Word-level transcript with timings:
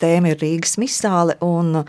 tēma 0.00 0.32
ir 0.32 0.42
Rīgas 0.42 0.76
misāle 0.80 1.36
un 1.44 1.82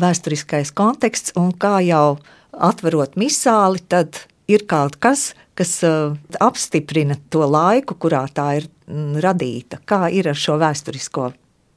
vēsturiskais 0.00 0.72
konteksts, 0.74 1.34
un 1.38 1.52
kā 1.54 1.78
jau 1.86 2.18
atverot 2.54 3.16
misāli, 3.20 3.82
tad 3.88 4.24
ir 4.50 4.66
kaut 4.70 4.98
kas, 5.02 5.32
kas 5.58 5.76
uh, 5.86 6.14
apstiprina 6.42 7.16
to 7.30 7.46
laiku, 7.46 7.96
kurā 7.98 8.24
tā 8.34 8.48
ir 8.60 8.68
mm, 8.90 9.18
radīta. 9.24 9.80
Kā 9.86 10.08
ir 10.12 10.28
ar 10.30 10.38
šo 10.38 10.58
vēsturisko 10.62 11.30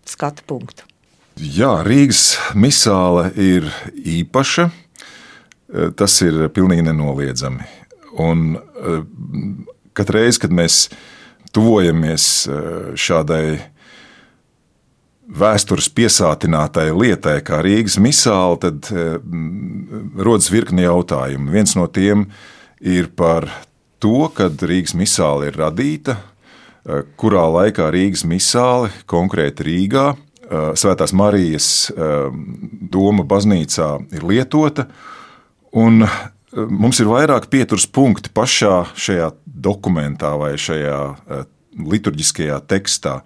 skatu 0.08 0.46
punktu? 0.48 0.88
Jā, 1.38 1.84
Rīgas 1.86 2.38
misāle 2.58 3.30
ir 3.38 3.68
īpaša. 3.94 4.72
Eh, 5.68 5.92
tas 6.00 6.16
ir 6.26 6.48
pilnīgi 6.56 6.88
nenoliedzami. 6.88 7.68
Un 8.24 8.56
eh, 8.58 9.04
katru 9.94 10.18
reizi, 10.18 10.42
kad 10.42 10.56
mēs 10.56 10.88
tuvojamies 11.54 12.26
šādai 13.00 13.60
vēstures 15.28 15.90
piesātinātai 15.92 16.90
lietai, 16.96 17.42
kā 17.44 17.60
Rīgas 17.66 17.98
misāla, 18.00 18.58
tad 18.64 18.88
rodas 20.16 20.52
virkni 20.54 20.86
jautājumu. 20.86 21.52
Viens 21.52 21.76
no 21.76 21.88
tiem 21.92 22.30
ir 22.80 23.10
par 23.16 23.50
to, 24.00 24.30
kad 24.34 24.62
Rīgas 24.62 24.96
misāle 24.98 25.50
ir 25.50 25.58
radīta, 25.58 26.18
eh, 26.86 27.04
kurā 27.18 27.46
laikā 27.50 27.90
Rīgas 27.94 28.26
misāle, 28.26 28.92
konkrēti 29.06 29.66
Rīgā, 29.68 30.08
eh, 30.16 30.72
Svētās 30.74 31.14
Marijas 31.14 31.92
eh, 31.92 32.32
doma 32.92 33.24
baznīcā 33.24 34.14
ir 34.14 34.22
lietota. 34.22 34.88
Un 35.74 36.08
mums 36.54 37.00
ir 37.00 37.06
vairāk 37.06 37.50
pieturas 37.50 37.86
punkti 37.86 38.30
pašā 38.34 38.88
šajā 38.96 39.32
dokumentā 39.46 40.38
vai 40.40 40.54
šajā 40.54 41.46
liturģiskajā 41.78 42.62
tekstā. 42.66 43.22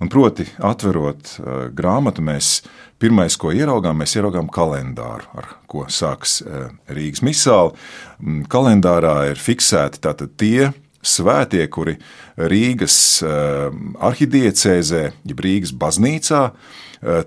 Un 0.00 0.10
proti, 0.12 0.44
atverot 0.60 1.38
grāmatu, 1.72 2.24
mēs 2.24 2.58
Pirmais, 2.96 3.34
ko 3.36 3.50
ieraugām, 3.52 3.98
mēs 4.00 4.14
ieraugām 4.16 4.46
kalendāru, 4.48 5.26
ar 5.36 5.50
ko 5.68 5.84
sāks 5.92 6.38
eh, 6.40 6.70
Rīgas 6.88 7.20
misāla. 7.26 7.74
Mm, 8.22 8.46
kalendārā 8.48 9.18
ir 9.34 9.40
fiksēti 9.40 10.00
tie 10.40 10.70
svētie, 11.04 11.60
kuri 11.68 11.98
Rīgas 12.40 12.96
eh, 13.20 13.76
arhidiecēzē, 14.08 15.02
jeb 15.28 15.44
Rīgas 15.44 15.76
baznīcā, 15.76 16.42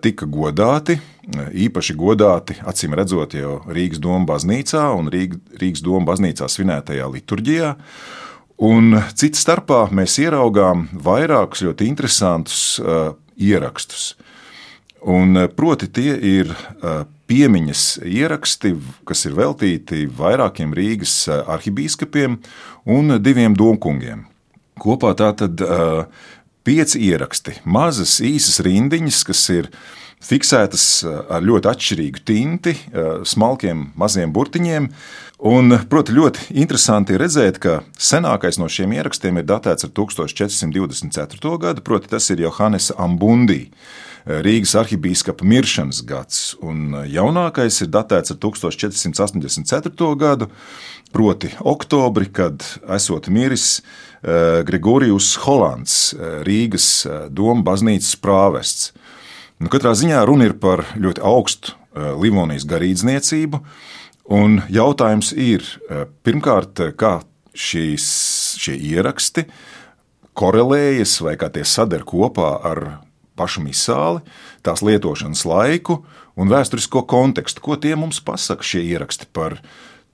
tika 0.02 0.26
godāti. 0.26 0.96
Īpaši 1.30 1.94
godāti, 1.94 2.56
acīm 2.68 2.96
redzot, 2.98 3.36
jau 3.38 3.60
Rīgas 3.70 4.02
doma 4.02 4.26
baznīcā 4.32 4.88
un 4.98 5.12
Rīgas 5.14 5.84
doma 5.86 6.10
baznīcā 6.10 6.50
svinētajā 6.50 7.06
liturģijā. 7.14 7.76
Un 8.60 8.98
cits 9.16 9.40
starpā 9.46 9.86
mēs 9.96 10.18
ieraugām 10.20 10.90
vairākus 11.06 11.64
ļoti 11.64 11.88
interesantus 11.88 12.64
uh, 12.84 13.14
ierakstus. 13.40 14.16
Un, 15.02 15.38
eh, 15.38 15.48
proti, 15.48 15.88
tie 15.88 16.16
ir 16.16 16.50
eh, 16.52 17.04
piemiņas 17.30 17.84
ieraksti, 18.04 18.74
kas 19.08 19.24
ir 19.30 19.38
veltīti 19.38 20.08
vairākiem 20.12 20.74
Rīgas 20.76 21.14
eh, 21.30 21.40
arhibīskapiem 21.48 22.36
un 22.90 23.16
diviem 23.24 23.56
domkungiem. 23.56 24.26
Kopā 24.80 25.12
tā 25.20 25.34
tad 25.36 25.60
pieci 26.64 27.02
ieraksti, 27.04 27.58
mazas, 27.68 28.22
īsas 28.24 28.62
rindiņas, 28.64 29.18
kas 29.28 29.42
ir 29.52 29.68
fiksētas 30.24 30.86
ar 31.04 31.44
ļoti 31.44 31.68
atšķirīgu 31.68 32.22
tinti, 32.24 32.78
smalkiem, 33.28 33.90
maziem 34.00 34.32
burtiņiem. 34.32 34.88
Un, 35.40 35.72
proti, 35.88 36.12
ļoti 36.12 36.50
interesanti 36.60 37.16
redzēt, 37.16 37.62
ka 37.64 37.78
senākais 37.96 38.58
no 38.60 38.68
šiem 38.68 38.92
ierakstiem 38.98 39.38
ir 39.40 39.46
datēts 39.48 39.86
ar 39.88 39.94
1424. 39.96 41.54
gadu, 41.64 41.84
proti, 41.86 42.10
tas 42.12 42.28
ir 42.34 42.42
Johannes 42.44 42.90
Ambundī. 43.00 43.70
Rīgas 44.28 44.76
arhibīskapa 44.76 45.48
miršanas 45.48 46.02
gads, 46.06 46.42
un 46.60 46.92
jaunākais 47.08 47.80
ir 47.86 47.88
datēts 47.90 48.34
ar 48.34 48.38
1484. 48.44 50.10
gadu, 50.20 50.50
proti 51.16 51.54
oktobri, 51.64 52.28
kad 52.28 52.66
esot 52.92 53.30
miris 53.32 53.80
eh, 53.80 54.60
Gregorijus 54.68 55.38
Hollands, 55.46 55.96
eh, 56.14 56.42
Rīgas 56.44 56.90
eh, 57.08 57.22
doma 57.32 57.64
baznīcas 57.72 58.20
prāvests. 58.20 58.92
Nu, 59.60 59.72
katrā 59.72 59.96
ziņā 59.96 60.20
runa 60.28 60.52
ir 60.52 60.60
par 60.60 60.84
ļoti 61.00 61.24
augstu 61.24 61.80
Livonijas 62.00 62.68
garīdzniecību, 62.70 63.60
un 64.30 64.62
jautājums 64.70 65.34
ir 65.34 65.66
pirmkārt, 66.24 66.82
kā 67.00 67.20
šīs, 67.58 68.08
šie 68.62 68.78
ieraksti 68.94 69.48
korelējas 70.40 71.20
vai 71.26 71.36
kā 71.40 71.50
tie 71.52 71.66
sadar 71.68 72.06
kopā 72.08 72.54
ar 72.70 72.84
pašu 73.40 73.64
misāli, 73.64 74.24
tās 74.64 74.84
lietošanas 74.84 75.46
laiku 75.48 76.02
un 76.40 76.52
vēsturisko 76.52 77.06
kontekstu. 77.10 77.64
Ko 77.64 77.78
tie 77.80 77.96
mums 78.00 78.22
pasaka 78.24 78.66
šie 78.66 78.84
ieraksti 78.92 79.30
par 79.36 79.60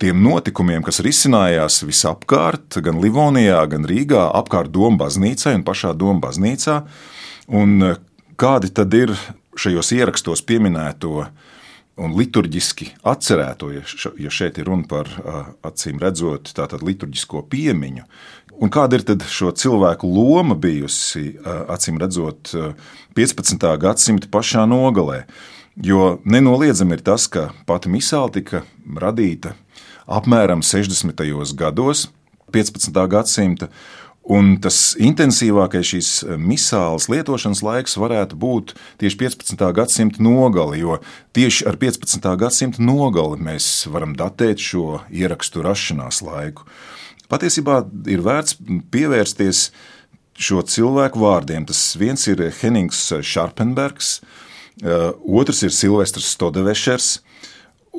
tiem 0.01 0.19
notikumiem, 0.25 0.83
kas 0.85 1.01
risinājās 1.05 1.81
visapkārt, 1.87 2.79
gan 2.83 2.99
Livonijā, 3.03 3.61
gan 3.71 3.87
Rīgā, 3.87 4.27
apkārt 4.41 4.73
Doma 4.73 5.05
baznīcai 5.05 5.55
un 5.59 5.65
pašā 5.67 5.93
Doma 5.97 6.19
baznīcā, 6.27 6.81
un 7.55 7.77
e, 7.85 7.93
kādi 8.41 8.73
tad 8.75 8.93
ir 8.97 9.13
šajos 9.55 9.93
ierakstos 9.95 10.43
pieminēto 10.45 11.29
un 12.01 12.15
liturģiski 12.17 12.89
atcerēto, 13.07 13.71
ja 13.71 14.31
šeit 14.33 14.59
ir 14.59 14.67
runa 14.67 14.87
par 14.89 15.11
acīm 15.65 16.01
redzot, 16.03 16.51
tātad 16.57 16.83
liturģisko 16.83 17.45
piemiņu, 17.51 18.03
Un 18.55 18.71
kāda 18.71 18.95
ir 18.95 19.23
šo 19.27 19.51
cilvēku 19.51 20.07
loma 20.07 20.55
bijusi, 20.55 21.35
acīm 21.71 21.99
redzot, 21.99 22.53
15. 23.17 23.67
gadsimta 23.81 24.31
pašā 24.31 24.63
nogalē? 24.69 25.25
Jo 25.75 26.21
nenoliedzami 26.23 26.95
ir 26.95 27.03
tas, 27.03 27.27
ka 27.27 27.49
pati 27.67 27.91
misāla 27.91 28.31
tika 28.31 28.63
radīta 28.95 29.57
apmēram 30.07 30.63
60. 30.63 31.19
gados, 31.59 32.07
15. 32.55 32.95
gadsimta, 33.11 33.67
un 34.25 34.55
tas 34.61 34.95
intensīvākais 35.01 35.91
šīs 35.91 36.09
misālas 36.41 37.07
lietošanas 37.11 37.61
laiks 37.65 37.97
varētu 38.01 38.37
būt 38.41 38.73
tieši 39.01 39.19
15. 39.21 39.65
gadsimta 39.77 40.23
nogali, 40.25 40.81
jo 40.81 40.99
tieši 41.37 41.67
ar 41.69 41.77
15. 41.81 42.25
gadsimta 42.41 42.83
nogali 42.83 43.37
mēs 43.49 43.85
varam 43.91 44.15
datēt 44.17 44.63
šo 44.63 45.01
ierakstu 45.13 45.65
rašanās 45.65 46.23
laiku. 46.25 46.65
Patiesībā 47.29 47.81
ir 48.09 48.21
vērts 48.25 48.57
pievērsties 48.93 49.69
šo 50.35 50.61
cilvēku 50.67 51.21
vārdiem. 51.21 51.65
Tas 51.65 51.95
viens 51.97 52.25
ir 52.29 52.41
Hennings 52.59 53.07
Šarpenbergs, 53.21 54.19
eh, 54.83 55.11
otrs 55.25 55.63
ir 55.63 55.73
Silvestris 55.73 56.33
Stodevešers. 56.35 57.19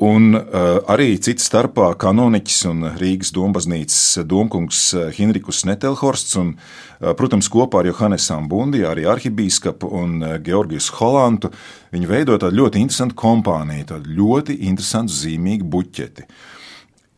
Un 0.05 0.35
uh, 0.37 0.77
arī 0.93 1.15
cits 1.17 1.47
starpā 1.49 1.87
kanoniķis 1.97 2.57
un 2.69 2.83
Rīgas 2.99 3.31
dombaznīcas 3.33 4.19
domkungs 4.29 4.81
Hinrikus 5.17 5.63
Netelhorsts 5.65 6.37
un, 6.37 6.51
uh, 6.53 7.15
protams, 7.17 7.49
kopā 7.49 7.81
ar 7.81 7.89
Johannesam 7.89 8.45
Bundi, 8.51 8.83
arī 8.85 9.07
arhibīskapu 9.09 9.89
un 9.97 10.19
uh, 10.21 10.35
Georgijas 10.37 10.91
Holantu, 10.99 11.49
viņi 11.95 12.11
veido 12.11 12.37
tādu 12.37 12.61
ļoti 12.61 12.83
interesantu 12.83 13.17
kompāniju, 13.17 13.87
tādu 13.95 14.13
ļoti 14.19 14.59
interesantu 14.69 15.17
zīmīgu 15.17 15.65
buķeti. 15.73 16.27
Uh, 16.27 16.45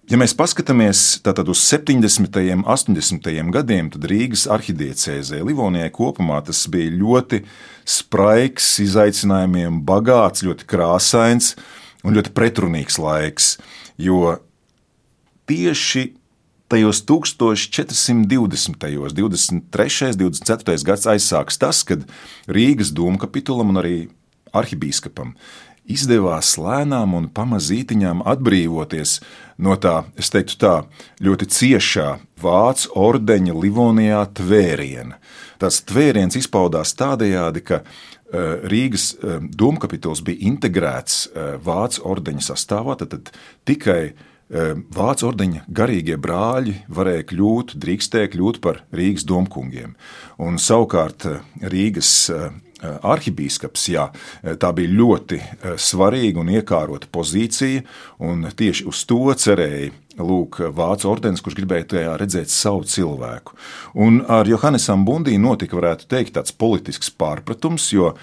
Ja 0.10 0.18
mēs 0.18 0.32
paskatāmies 0.34 1.00
uz 1.22 1.60
70. 1.70 2.40
un 2.56 2.64
80. 2.66 3.28
gadiem, 3.54 3.92
tad 3.94 4.08
Rīgas 4.10 4.48
arhidiecēzē 4.50 5.44
Livonijai 5.46 5.92
kopumā 5.94 6.40
tas 6.48 6.64
bija 6.66 6.90
ļoti 6.98 7.44
spraigs, 7.86 8.72
izaicinājumiem 8.82 9.84
bagāts, 9.86 10.42
ļoti 10.48 10.66
krāsains 10.66 11.52
un 12.04 12.16
ļoti 12.16 12.34
pretrunīgs 12.36 13.00
laiks. 13.02 13.58
Jo 14.00 14.38
tieši 15.50 16.14
tajos 16.70 17.02
1420. 17.10 18.78
23. 19.18 20.12
un 20.14 20.20
24. 20.22 20.78
gads 20.86 21.10
aizsāks 21.10 21.58
tas, 21.62 21.82
kad 21.84 22.06
Rīgas 22.48 22.94
dūmu 22.96 23.20
kapitulam 23.22 23.74
un 23.74 23.82
arī 23.82 23.98
arhibīskapam 24.54 25.34
izdevās 25.90 26.54
lēnām 26.62 27.16
un 27.18 27.28
pamazītiņām 27.34 28.22
atbrīvoties 28.30 29.18
no 29.66 29.76
tā, 29.82 30.04
es 30.20 30.30
teiktu 30.34 30.58
tā, 30.62 30.76
ļoti 31.26 31.50
ciešā 31.56 32.10
vācu 32.42 32.94
ordeņa 33.00 33.56
Livonijā 33.58 34.22
tvēriena. 34.38 35.18
Tas 35.60 35.82
tvēriens 35.84 36.38
izpaudās 36.40 36.94
tādējādi, 37.00 37.66
ka 37.66 37.82
Rīgas 38.32 39.12
eh, 39.18 39.38
domkapitols 39.42 40.24
bija 40.26 40.50
integrēts 40.50 41.22
eh, 41.30 41.54
vācu 41.66 42.04
ordeņa 42.12 42.50
sastāvā, 42.52 43.00
tad, 43.04 43.32
tikai 43.70 44.02
Vācu 44.50 45.28
ordeņa 45.28 45.60
garīgie 45.78 46.16
brāļi 46.18 46.72
varēja 46.90 47.28
kļūt, 47.30 47.76
drīkstēja 47.84 48.32
kļūt 48.34 48.58
par 48.64 48.80
Rīgas 48.90 49.22
domkungiem. 49.30 49.92
Un 50.42 50.58
savukārt 50.58 51.28
Rīgas 51.62 52.10
Eh, 52.34 52.50
arhibīskaps, 52.82 53.88
jā, 53.94 54.10
eh, 54.44 54.56
tā 54.60 54.72
bija 54.76 54.92
ļoti 54.94 55.40
eh, 55.40 55.76
svarīga 55.78 56.44
un 56.44 56.52
iekārota 56.54 57.10
pozīcija, 57.12 57.84
un 58.20 58.48
tieši 58.56 58.88
uz 58.90 59.04
to 59.10 59.22
cerēja 59.36 59.92
lūk, 60.20 60.60
Vācu 60.76 61.08
ordenis, 61.08 61.42
kurš 61.42 61.56
gribēja 61.60 61.88
tajā 61.94 62.18
redzēt 62.20 62.52
savu 62.52 62.84
cilvēku. 62.84 63.56
Un 63.96 64.24
ar 64.28 64.48
Johannesam 64.48 65.06
Bundī 65.08 65.38
notika, 65.40 65.78
varētu 65.80 66.10
teikt, 66.12 66.36
tāds 66.36 66.52
politisks 66.52 67.12
pārpratums, 67.12 67.92
jo 67.96 68.14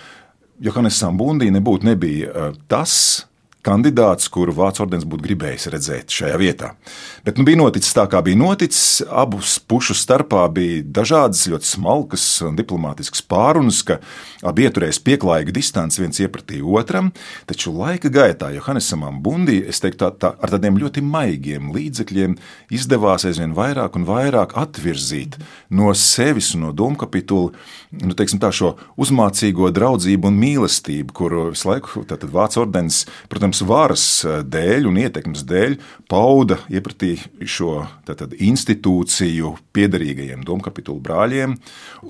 Johannes 0.61 1.01
Sambundī 1.01 1.51
nebūtu 1.53 1.85
nebija 1.85 2.53
tas, 2.69 3.27
kandidāts, 3.67 4.31
kuru 4.33 4.55
Vācu 4.57 4.85
ordenis 4.85 5.07
būtu 5.09 5.27
gribējis 5.27 5.69
redzēt 5.75 6.15
šajā 6.15 6.39
vietā. 6.41 6.73
Bet 7.27 7.41
nu, 7.41 7.47
bija 7.49 7.59
noticis 7.61 7.95
tā, 7.97 8.07
kā 8.11 8.23
bija 8.25 8.39
noticis. 8.39 9.03
Abu 9.07 9.41
pušu 9.69 9.97
starpā 9.99 10.45
bija 10.55 10.85
dažādas, 11.01 11.47
ļoti 11.51 11.71
smalkas 11.73 12.27
un 12.47 12.59
diplomātiskas 12.59 13.25
pārunas, 13.27 13.83
ka 13.87 13.99
abi 14.47 14.67
ieturējis 14.69 15.03
pieklājīgu 15.07 15.55
distanci 15.57 16.03
viens 16.05 16.21
iepratī 16.23 16.63
otram. 16.63 17.11
Taču 17.51 17.75
laika 17.75 18.13
gaitā 18.13 18.53
Johannesam 18.55 19.05
Bundī, 19.23 19.59
es 19.69 19.83
teiktu, 19.83 20.05
tā, 20.05 20.13
tā, 20.23 20.33
ar 20.39 20.55
tādiem 20.55 20.79
ļoti 20.81 21.03
maigiem 21.05 21.73
līdzekļiem 21.75 22.39
izdevās 22.75 23.27
aizvien 23.29 23.55
vairāk 23.57 23.99
un 23.99 24.07
vairāk 24.09 24.55
atvirzīt 24.59 25.41
no 25.75 25.93
sevis 25.97 26.55
un 26.57 26.67
no 26.67 26.73
domkapitula 26.77 27.53
nu, 28.03 28.15
teiksim, 28.17 28.41
tā, 28.43 28.51
šo 28.55 28.75
uzmācīgo 29.01 29.71
draudzību 29.75 30.31
un 30.31 30.39
mīlestību, 30.41 31.15
kuru 31.17 31.49
visu 31.55 31.71
laiku 31.71 32.05
Vācu 32.37 32.61
ordenis, 32.63 33.05
protams, 33.31 33.56
varas 33.67 34.05
eh, 34.25 34.41
dēļ 34.45 34.89
un 34.91 34.99
ietekmes 35.01 35.45
dēļ 35.49 35.79
pauda 36.11 36.59
iepratī 36.73 37.15
šo 37.43 37.87
tātad, 38.09 38.35
institūciju 38.37 39.55
piederīgajiem 39.77 40.45
domkapitulu 40.47 41.01
brāļiem 41.05 41.57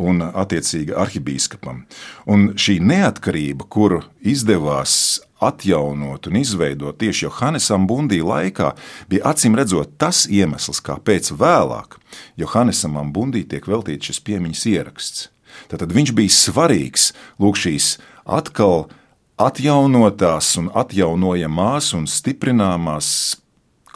un 0.03 0.25
attiecīgi 0.27 0.97
arhibīskapam. 0.97 1.85
Un 2.31 2.51
šī 2.59 2.79
neatkarība, 2.83 3.69
kuru 3.71 4.03
izdevās 4.21 5.23
atjaunot 5.41 6.27
un 6.31 6.37
izveidot 6.41 6.99
tieši 7.01 7.27
Johannesam 7.27 7.87
Bundī 7.89 8.23
laikā, 8.25 8.73
bija 9.11 9.33
acīm 9.33 9.57
redzot 9.59 9.97
tas 10.01 10.25
iemesls, 10.33 10.81
kāpēc 10.85 11.35
vēlāk 11.37 11.99
Johannesam 12.41 12.97
Bundī 13.13 13.45
tiek 13.49 13.69
veltīts 13.69 14.11
šis 14.11 14.23
piemiņas 14.25 14.67
ieraksts. 14.73 15.27
Tad 15.69 15.93
viņš 15.93 16.13
bija 16.17 16.33
svarīgs 16.33 17.11
lūk, 17.41 17.59
šīs 17.61 17.97
atkal 18.25 18.89
atjaunotās 19.37 20.55
un 20.61 20.71
atjaunojamās 20.75 21.93
un 21.97 22.07
stiprināmās 22.09 23.09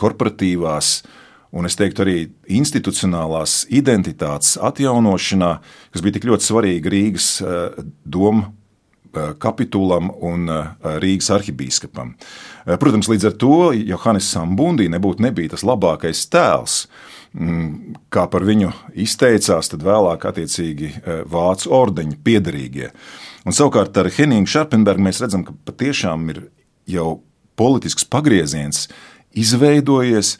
korporatīvās 0.01 1.01
un 1.51 1.67
es 1.67 1.77
teiktu 1.79 2.05
arī 2.05 2.17
institucionālās 2.61 3.65
identitātes 3.73 4.57
atjaunošanā, 4.63 5.51
kas 5.93 6.05
bija 6.05 6.19
tik 6.19 6.29
ļoti 6.31 6.47
svarīga 6.47 6.93
Rīgas 6.93 7.29
eh, 7.43 7.81
domu 8.05 8.45
eh, 8.47 9.33
kapitulam 9.43 10.13
un 10.15 10.47
eh, 10.53 10.71
Rīgas 11.03 11.33
arhibīskapam. 11.35 12.15
Protams, 12.81 13.09
līdz 13.11 13.31
ar 13.31 13.39
to 13.41 13.57
Johannes 13.75 14.29
Sambundī 14.31 14.87
nebūtu 14.93 15.25
nebija 15.25 15.57
tas 15.57 15.65
labākais 15.67 16.23
tēls, 16.31 16.85
kā 18.11 18.25
par 18.31 18.45
viņu 18.47 18.73
izteicās, 18.99 19.71
tad 19.71 19.85
vēlāk 19.87 20.25
attiecīgi 20.27 20.89
e, 20.91 21.19
vācu 21.31 21.71
ordeņa 21.77 22.17
piedarīgie. 22.27 22.89
Un 23.47 23.55
savukārt 23.55 23.97
ar 24.03 24.11
Henningu 24.11 24.51
Šarpenbergu 24.51 25.05
mēs 25.07 25.23
redzam, 25.23 25.45
ka 25.47 25.55
patiešām 25.71 26.27
ir 26.35 26.43
jau 26.91 27.21
politisks 27.61 28.09
pagrieziens 28.11 28.89
izveidojies, 29.39 30.39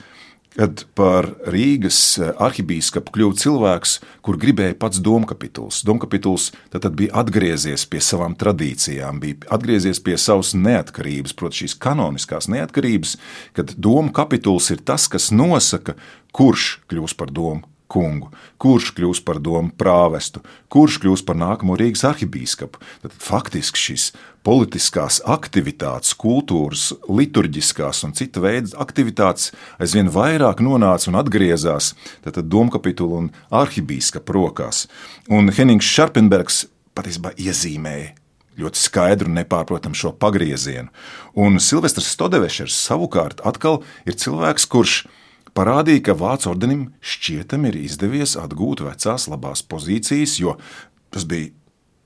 kad 0.57 0.85
par 0.99 1.29
Rīgas 1.51 2.01
eh, 2.19 2.33
arhibīskapu 2.43 3.15
kļuva 3.15 3.39
cilvēks, 3.41 3.97
kur 4.27 4.39
gribēja 4.41 4.77
pats 4.81 5.01
domkapituls. 5.05 5.83
Domkapituls 5.87 6.51
tad, 6.73 6.89
bija 6.99 7.15
atgriezies 7.23 7.87
pie 7.91 8.03
savām 8.05 8.37
tradīcijām, 8.39 9.23
bija 9.23 9.51
atgriezies 9.57 10.03
pie 10.05 10.19
savas 10.21 10.53
neatkarības, 10.59 11.37
proti, 11.39 11.65
šīs 11.65 11.79
kanoniskās 11.81 12.51
neatkarības, 12.53 13.17
kad 13.57 13.77
domkapituls 13.79 14.73
ir 14.75 14.83
tas, 14.85 15.09
kas 15.11 15.31
nosaka, 15.35 15.97
kurš 16.37 16.79
kļūs 16.91 17.17
par 17.19 17.33
domu 17.35 17.67
kungu, 17.91 18.31
kurš 18.63 18.93
kļūs 18.97 19.23
par 19.27 19.41
domu 19.43 19.73
prāvestu, 19.77 20.43
kurš 20.73 21.01
kļūs 21.03 21.25
par 21.27 21.39
nākamo 21.41 21.77
Rīgas 21.79 22.05
arhibīskapu. 22.09 22.81
Tad 23.03 23.17
faktiski 23.17 23.83
šīs 23.85 24.07
politiskās 24.47 25.21
aktivitātes, 25.29 26.15
kultūras, 26.17 26.91
liturģiskās 27.09 28.05
un 28.07 28.15
cita 28.17 28.43
veida 28.45 28.73
aktivitātes 28.81 29.51
aizvien 29.83 30.09
vairāk 30.13 30.63
nonāca 30.65 31.11
un 31.11 31.21
atgriezās 31.21 31.93
domkapitula 32.25 33.25
un 33.25 33.31
arhibīskapa 33.51 34.37
rokās. 34.37 34.87
Un 35.29 35.53
Henings 35.53 35.89
Šarpenbergs 35.91 36.65
patiesībā 36.97 37.35
iezīmēja 37.37 38.17
ļoti 38.61 38.81
skaidru 38.81 39.31
un 39.31 39.39
nepārprotamu 39.39 39.97
šo 39.97 40.13
pagriezienu. 40.21 40.91
Un 41.39 41.61
Silvestris 41.63 42.11
Stodevešers 42.13 42.77
savukārt 42.77 43.41
atkal 43.47 43.81
ir 44.05 44.19
cilvēks, 44.21 44.67
kurš 44.69 44.97
ir 45.05 45.20
parādīja, 45.57 46.05
ka 46.09 46.19
Vācu 46.19 46.51
ordenim 46.53 46.89
šķietam 47.01 47.67
ir 47.71 47.79
izdevies 47.81 48.37
atgūt 48.41 48.85
vecās 48.87 49.29
labās 49.31 49.63
pozīcijas, 49.67 50.39
jo 50.43 50.57
tas 51.11 51.27
bija 51.29 51.53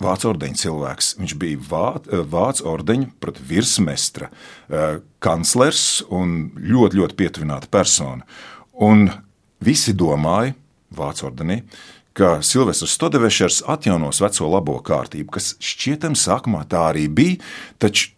Vācu 0.03 0.33
ordeņa 0.33 0.59
cilvēks. 0.59 1.13
Viņš 1.21 1.35
bija 1.39 1.61
Vā, 1.71 1.87
Vācu 2.31 2.67
ordeņa 2.73 3.35
virsmestra, 3.47 4.31
eh, 4.69 4.99
kanclers 5.23 6.03
un 6.11 6.51
ļoti, 6.57 6.99
ļoti 6.99 7.15
pietuvināta 7.15 7.71
persona. 7.71 8.23
Un 8.75 9.11
visi 9.61 9.95
domāja, 9.95 10.55
Vācu 10.95 11.31
ordenī, 11.31 11.63
ka 12.15 12.39
Silvestris 12.43 12.95
Stodevešers 12.95 13.63
atjaunos 13.67 14.21
veco 14.23 14.49
labo 14.51 14.79
kārtību, 14.83 15.31
kas 15.35 15.55
šķietam 15.59 16.15
sākumā 16.19 16.63
tā 16.71 16.91
arī 16.93 17.09
bija, 17.11 17.41
taču 17.83 18.14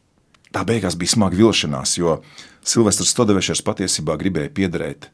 tā 0.56 0.64
beigās 0.64 0.96
bija 0.96 1.16
smaga 1.16 1.36
vilšanās, 1.36 1.98
jo 2.00 2.20
Silvestris 2.66 3.12
Stodevešers 3.12 3.64
patiesībā 3.66 4.16
gribēja 4.20 4.52
piederēt 4.56 5.10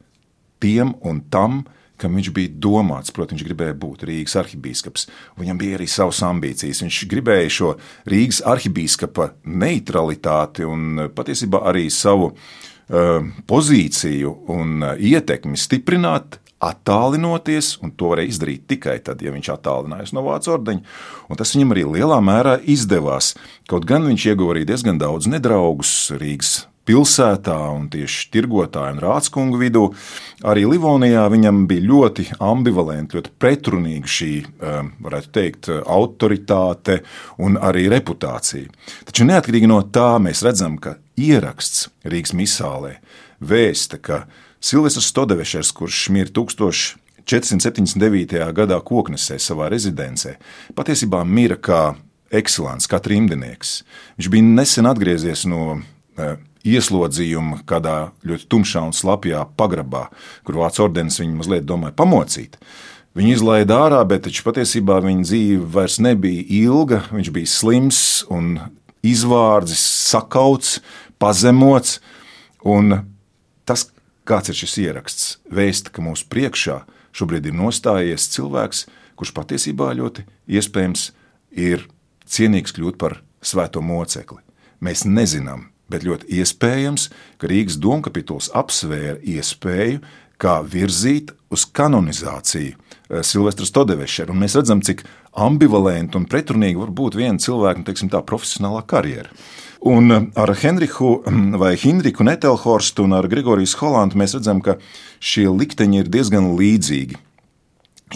tiem 0.63 0.93
un 1.03 1.19
tam, 1.33 1.65
kam 1.99 2.15
viņš 2.17 2.29
bija 2.35 2.51
domāts. 2.63 3.11
Protams, 3.13 3.41
viņš 3.41 3.47
gribēja 3.49 3.75
būt 3.79 4.05
Rīgas 4.07 4.37
arhibīskaps. 4.39 5.07
Viņam 5.39 5.59
bija 5.59 5.77
arī 5.77 5.87
savas 5.91 6.21
ambīcijas. 6.25 6.81
Viņš 6.83 6.99
gribēja 7.11 7.51
šo 7.51 7.73
Rīgas 8.09 8.41
arhibīskapa 8.49 9.33
neutralitāti 9.43 10.67
un 10.67 11.09
patiesībā 11.15 11.63
arī 11.71 11.89
savu 11.93 12.31
uh, 12.31 13.19
pozīciju 13.49 14.33
un 14.55 14.79
uh, 14.81 14.95
ietekmi 14.95 15.59
stiprināt. 15.59 16.39
Attālinoties, 16.63 17.77
un 17.83 17.91
to 17.97 18.13
varēja 18.13 18.33
izdarīt 18.33 18.67
tikai 18.71 18.97
tad, 19.03 19.23
ja 19.25 19.33
viņš 19.35 19.49
attālinājās 19.57 20.13
no 20.15 20.23
Vācu 20.27 20.53
ordeņa. 20.55 20.85
Un 21.27 21.39
tas 21.39 21.55
viņam 21.55 21.73
arī 21.75 21.87
lielā 21.97 22.19
mērā 22.23 22.59
izdevās. 22.63 23.33
Kaut 23.69 23.87
gan 23.89 24.07
viņš 24.07 24.29
ieguva 24.31 24.55
arī 24.55 24.67
diezgan 24.69 25.01
daudz 25.01 25.27
nedraugus 25.31 25.91
Rīgas 26.15 26.61
pilsētā 26.87 27.55
un 27.73 27.87
tieši 27.91 28.27
tirgotāju 28.33 28.97
un 28.97 29.01
rādskungu 29.03 29.59
vidū. 29.61 29.85
Arī 30.47 30.65
Livonijā 30.67 31.23
viņam 31.31 31.63
bija 31.69 31.85
ļoti 31.87 32.27
ambivalenta, 32.43 33.17
ļoti 33.17 33.33
pretrunīga 33.39 34.11
šī, 34.17 34.31
um, 34.43 34.91
varētu 35.05 35.31
teikt, 35.37 35.71
autoritāte 35.81 36.99
un 37.43 37.55
arī 37.59 37.87
reputācija. 37.93 38.71
Taču 39.07 39.27
neatkarīgi 39.29 39.69
no 39.71 39.79
tā 39.95 40.15
mēs 40.23 40.43
redzam, 40.45 40.77
ka 40.77 40.97
ieraksts 41.19 41.87
Rīgas 42.07 42.35
misālē 42.35 42.97
vēsta, 43.43 43.99
ka 44.03 44.25
Silvestris 44.63 45.09
Stodevešers, 45.11 45.73
kurš 45.75 46.05
mirra 46.15 46.31
1479. 46.31 48.39
gadā 48.55 48.77
Koknesē 48.79 49.35
savā 49.35 49.67
rezidencē, 49.73 50.39
patiesībā 50.77 51.19
mira 51.27 51.57
kā 51.59 51.99
ekscelants, 52.31 52.87
kā 52.87 52.95
trimdinieks. 53.03 53.83
Viņš 54.15 54.27
bija 54.31 54.47
nesen 54.47 54.87
atgriezies 54.87 55.43
no 55.51 55.75
uh, 55.75 56.39
ieslodzījuma 56.63 57.67
kādā 57.67 58.15
ļoti 58.23 58.47
tumšā 58.47 58.87
un 58.87 58.95
slapjā 58.95 59.43
pagrabā, 59.59 60.07
kur 60.47 60.63
Vācu 60.63 60.87
ordenis 60.87 61.19
viņu 61.19 61.35
mazliet 61.41 61.67
domāja 61.67 61.99
pamocīt. 61.99 62.55
Viņu 63.19 63.35
izlaida 63.35 63.83
ārā, 63.83 63.99
bet 64.07 64.31
patiesībā 64.31 65.03
viņa 65.03 65.27
dzīve 65.27 65.67
vairs 65.75 65.99
nebija 66.01 66.41
ilga. 66.63 67.03
Viņš 67.11 67.29
bija 67.35 67.51
slims 67.51 67.99
un 68.31 68.63
izvārdzis, 69.03 69.83
sakauts, 70.07 70.79
pazemots. 71.21 71.99
Un 72.63 73.03
tas, 73.67 73.91
kāds 74.27 74.51
ir 74.51 74.57
šis 74.57 74.77
ieraksts, 74.85 75.29
vēsta, 75.51 75.93
ka 75.93 76.03
mūsu 76.05 76.27
priekšā 76.31 76.81
šobrīd 77.15 77.49
ir 77.49 77.57
nostājies 77.57 78.29
cilvēks, 78.33 78.85
kurš 79.19 79.33
patiesībā 79.35 79.91
ļoti 79.99 80.25
iespējams 80.57 81.11
ir 81.53 81.85
cienīgs 82.25 82.73
kļūt 82.75 82.97
par 83.01 83.19
svēto 83.43 83.83
mocekli. 83.83 84.41
Mēs 84.83 85.05
nezinām, 85.05 85.69
bet 85.91 86.05
ļoti 86.07 86.29
iespējams, 86.39 87.09
ka 87.39 87.49
Rīgas 87.51 87.77
domkapituls 87.79 88.49
apsvēra 88.57 89.19
iespēju, 89.21 90.01
kā 90.41 90.59
virzīt 90.65 91.31
uz 91.53 91.65
kanonizāciju 91.77 92.73
eh, 92.73 93.21
Silvestra 93.23 93.67
Stodevešera. 93.67 94.33
Un 94.33 94.41
mēs 94.43 94.57
redzam, 94.57 94.81
cik 94.83 95.05
ambivalenti 95.39 96.17
un 96.19 96.27
pretrunīgi 96.29 96.81
var 96.81 96.91
būt 96.95 97.17
viena 97.19 97.39
cilvēka 97.39 97.81
nu, 97.83 97.87
teiksim, 97.87 98.11
profesionālā 98.11 98.83
karjera. 98.89 99.31
Un 99.89 100.15
eh, 100.15 100.25
ar 100.39 100.53
Henriku 100.61 101.17
vai 101.59 101.73
Hinriku 101.79 102.23
Netelhorstu 102.23 103.03
un 103.07 103.17
ar 103.19 103.27
Grigoriju 103.31 103.77
Holandu 103.81 104.19
mēs 104.21 104.37
redzam, 104.37 104.63
ka 104.63 104.77
šie 105.19 105.49
likteņi 105.51 106.03
ir 106.03 106.11
diezgan 106.11 106.53
līdzīgi 106.59 107.19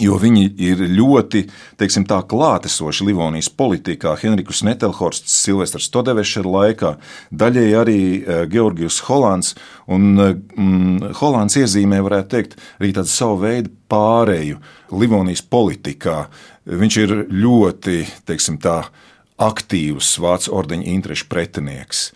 jo 0.02 0.18
viņi 0.20 0.44
ir 0.62 0.82
ļoti 0.94 1.44
teiksim, 1.80 2.06
tā, 2.08 2.20
klātesoši 2.28 3.06
Livonijas 3.08 3.50
politikā. 3.50 4.14
Henriks 4.20 4.62
Netelhorsts, 4.66 5.34
Silvestris 5.44 5.88
Stodevešera 5.90 6.52
laikā, 6.54 6.94
daļēji 7.34 7.76
arī 7.78 7.98
e, 7.98 8.38
Georgijus 8.52 9.00
Hollands. 9.08 9.54
Un 9.90 10.14
mm, 10.18 11.16
Hollands 11.20 11.58
iezīmē, 11.60 12.00
varētu 12.04 12.32
teikt, 12.36 12.56
arī 12.80 12.94
tādu 12.96 13.12
savu 13.12 13.42
veidu 13.44 13.74
pārēju 13.90 14.60
Livonijas 14.98 15.42
politikā. 15.42 16.24
Viņš 16.68 17.00
ir 17.02 17.14
ļoti, 17.32 18.02
teiksim 18.28 18.58
tā, 18.62 18.82
aktīvs 19.38 20.16
Vācu 20.22 20.52
ordeņa 20.58 20.90
interešu 20.96 21.28
pretinieks 21.30 22.10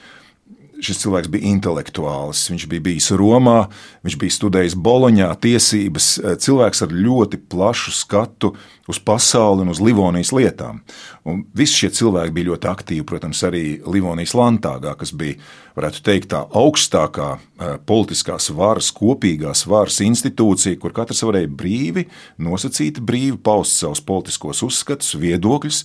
šis 0.82 1.00
cilvēks 1.02 1.30
bija 1.32 1.50
intelektuāls. 1.52 2.44
Viņš 2.50 2.66
bija 2.70 2.84
bijis 2.88 3.10
Romā, 3.18 3.68
viņš 4.04 4.18
bija 4.18 4.36
studējis 4.36 4.76
Boloņā 4.82 5.30
tiesības, 5.42 6.08
eh, 6.18 6.36
cilvēks 6.36 6.82
ar 6.82 6.88
ļoti 6.88 7.40
plašu 7.48 7.92
skatu 7.94 8.54
uz 8.88 8.98
pasauli 8.98 9.62
un 9.62 9.68
uz 9.68 9.80
Livonijas 9.80 10.32
lietām. 10.32 10.80
Un 11.24 11.44
visi 11.54 11.84
šie 11.84 11.90
cilvēki 11.90 12.34
bija 12.34 12.50
ļoti 12.50 12.66
aktīvi, 12.66 13.04
protams, 13.06 13.42
arī 13.42 13.80
Livonijas 13.86 14.34
Lantāgā, 14.34 14.96
kas 14.98 15.12
bija, 15.12 15.36
varētu 15.76 16.02
teikt, 16.02 16.28
tā 16.28 16.48
augstākā 16.50 17.38
eh, 17.38 17.78
politiskās 17.86 18.50
varas, 18.50 18.90
kopīgās 18.90 19.66
varas 19.66 20.00
institūcija, 20.00 20.80
kur 20.80 20.92
katrs 20.92 21.22
varēja 21.22 21.48
brīvi, 21.48 22.08
nosacīti 22.38 23.00
brīvi 23.00 23.38
paust 23.38 23.78
savus 23.78 24.00
politiskos 24.00 24.62
uzskatus, 24.62 25.14
viedokļus 25.14 25.84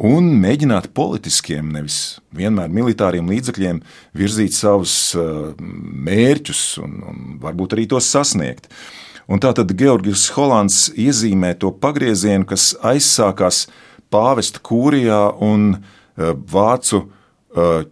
un 0.00 0.30
mēģināt 0.40 0.90
politiskiem, 0.96 1.68
nevis 1.74 2.20
vienmēr 2.36 2.72
militāriem 2.72 3.28
līdzekļiem 3.30 3.82
virzīt 4.16 4.56
savus 4.56 4.94
uh, 5.18 5.52
mērķus 5.60 6.64
un, 6.84 6.96
un 7.10 7.22
varbūt 7.42 7.76
arī 7.76 7.86
tos 7.90 8.08
sasniegt. 8.08 8.70
Un 9.30 9.42
tātad 9.42 9.70
Georgijs 9.78 10.30
Hollands 10.34 10.88
iezīmē 10.98 11.52
to 11.60 11.70
pagriezienu, 11.82 12.48
kas 12.48 12.72
aizsākās 12.82 13.66
pāvesta 14.10 14.62
kūrijā 14.66 15.22
un 15.46 15.72
uh, 15.76 16.32
vācu 16.34 17.04
uh, 17.04 17.82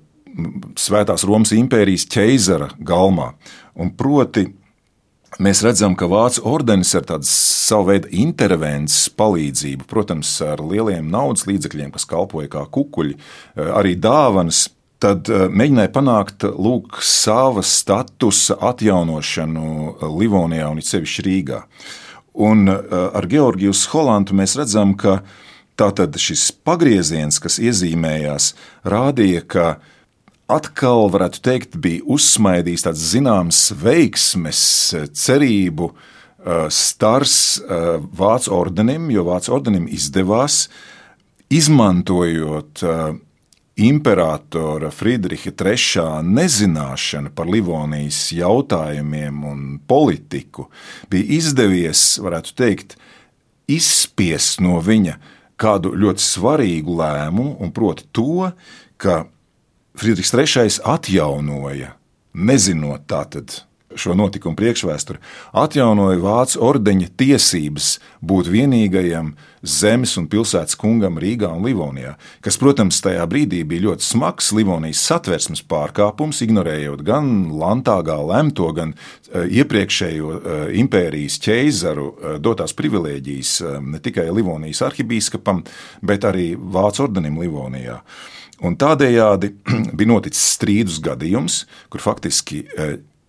Svētās 0.79 1.25
Romas 1.27 1.51
impērijas 1.57 2.05
ķeizara 2.13 2.69
galmā. 2.87 3.33
Un 3.75 3.91
proti, 3.99 4.45
Mēs 5.37 5.61
redzam, 5.63 5.93
ka 5.93 6.09
Vācu 6.09 6.41
ordenis 6.49 6.95
ar 6.97 7.05
tādu 7.07 7.29
savu 7.29 7.91
veidu 7.91 8.09
intervences 8.17 9.11
palīdzību, 9.13 9.85
protams, 9.91 10.31
ar 10.41 10.63
lieliem 10.65 11.11
naudas 11.13 11.45
līdzekļiem, 11.47 11.93
kas 11.93 12.09
kalpoja 12.09 12.49
kā 12.55 12.65
kukuļi, 12.65 13.15
eh, 13.15 13.69
arī 13.77 13.93
dāvanas, 14.01 14.71
tad 14.99 15.29
eh, 15.29 15.47
mēģināja 15.53 15.93
panākt 15.93 16.49
lūk, 16.49 17.03
sava 17.05 17.63
statusa 17.63 18.57
atjaunošanu 18.71 19.99
Livonijā 20.17 20.71
un 20.73 20.81
sevišķi 20.81 21.27
Rīgā. 21.29 21.61
Un 22.49 22.65
eh, 22.73 22.81
ar 22.89 23.29
Georgiju 23.29 23.77
Holandu 23.93 24.33
mēs 24.33 24.57
redzam, 24.57 24.97
ka 24.97 25.21
tātad 25.79 26.17
šis 26.19 26.49
pagrieziens, 26.65 27.37
kas 27.39 27.61
iezīmējās, 27.61 28.55
rādīja, 28.89 29.45
ka 29.45 29.69
atkal, 30.49 31.09
varētu 31.13 31.43
teikt, 31.45 31.79
bija 31.81 32.05
uzsmaidījis 32.09 32.87
tāds 32.89 33.05
zināms 33.13 33.63
veiksmes, 33.79 34.61
cerību 35.13 35.91
uh, 35.93 36.67
stars 36.73 37.37
uh, 37.61 37.97
Vācu 38.01 38.55
ordenim, 38.57 39.11
jo 39.13 39.27
Vācu 39.29 39.55
ordenim 39.59 39.89
izdevās, 39.93 40.67
izmantojot 41.49 42.85
imperatora 43.79 44.91
Friedriča 44.91 45.53
III 45.55 46.27
nezināšanu 46.27 47.31
par 47.35 47.47
Livonijas 47.49 48.33
jautājumiem 48.35 49.45
un 49.47 49.61
politiku, 49.87 50.67
bija 51.11 51.39
izdevies, 51.39 52.19
varētu 52.23 52.55
teikt, 52.59 52.97
izspiest 53.71 54.61
no 54.65 54.81
viņa 54.83 55.19
kādu 55.59 55.95
ļoti 55.95 56.25
svarīgu 56.25 56.99
lēmumu, 56.99 57.57
un 57.63 57.73
proti 57.75 58.07
to, 58.13 58.51
ka 58.99 59.25
Friedrichs 59.99 60.31
III 60.31 60.77
atjaunoja, 60.87 61.97
nezinot 62.39 63.09
tātad 63.11 63.65
šo 63.97 64.15
notikumu 64.19 64.57
priekšvēsturi, 64.59 65.21
atjaunoja 65.57 66.21
Vācu 66.21 66.61
ordeņa 66.65 67.09
tiesības 67.21 67.95
būt 68.21 68.51
vienīgajam 68.53 69.33
zemes 69.63 70.15
un 70.21 70.29
pilsētas 70.31 70.77
kungam 70.79 71.19
Rīgā 71.21 71.51
un 71.57 71.65
Livonijā, 71.67 72.15
kas, 72.45 72.59
protams, 72.61 73.01
tajā 73.05 73.25
brīdī 73.31 73.63
bija 73.69 73.89
ļoti 73.89 74.07
smags 74.07 74.53
Livonijas 74.57 75.03
satversmes 75.09 75.65
pārkāpums, 75.69 76.43
ignorējot 76.45 77.03
gan 77.07 77.51
Lantāgā 77.59 78.19
lemto, 78.29 78.71
gan 78.77 78.95
eh, 78.95 79.49
iepriekšējo 79.63 80.33
eh, 80.39 80.65
impērijas 80.83 81.41
ķeizaru 81.45 82.09
eh, 82.09 82.39
dotās 82.45 82.77
privilēģijas 82.79 83.55
ne 83.83 84.03
tikai 84.05 84.29
Livonijas 84.31 84.85
arhibīskapam, 84.87 85.65
bet 86.05 86.29
arī 86.29 86.53
Vācu 86.59 87.09
ordenim 87.09 87.41
Livonijā. 87.41 88.03
Un 88.67 88.75
tādējādi 88.79 89.55
bija 89.99 90.13
noticis 90.13 90.57
strīdus 90.57 91.01
gadījums, 91.03 91.63
kur 91.91 92.03
faktiski 92.05 92.65